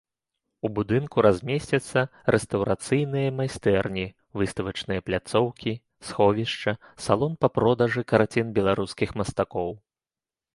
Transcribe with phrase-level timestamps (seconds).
[0.67, 2.01] У будынку размесцяцца
[2.35, 4.05] рэстаўрацыйныя майстэрні,
[4.43, 5.73] выставачныя пляцоўкі,
[6.09, 6.73] сховішча,
[7.07, 9.71] салон па продажы карцін беларускіх мастакоў.